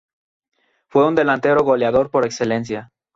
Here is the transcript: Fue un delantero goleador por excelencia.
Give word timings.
Fue 0.87 1.07
un 1.07 1.13
delantero 1.13 1.61
goleador 1.63 2.09
por 2.09 2.25
excelencia. 2.25 2.89